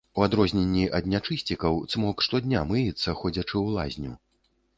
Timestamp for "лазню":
3.79-4.17